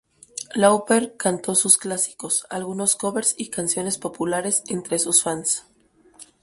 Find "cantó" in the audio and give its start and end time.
1.15-1.53